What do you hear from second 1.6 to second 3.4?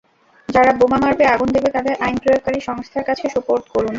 তাদের আইন প্রয়োগকারী সংস্থার কাছে